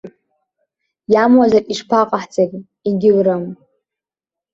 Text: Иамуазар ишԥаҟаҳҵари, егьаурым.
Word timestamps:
Иамуазар 1.13 1.63
ишԥаҟаҳҵари, 1.73 2.59
егьаурым. 2.87 3.43